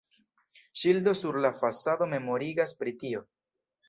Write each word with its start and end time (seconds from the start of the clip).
Ŝildo 0.83 1.11
sur 1.19 1.37
la 1.45 1.51
fasado 1.59 2.07
memorigas 2.13 2.73
pri 2.81 2.95
tio. 3.05 3.23